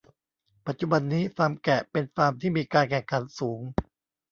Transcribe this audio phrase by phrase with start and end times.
[0.67, 3.61] ปัจจุบันนี้ฟาร์มแกะเป็นฟาร์มที่มีการแข่งขันสูง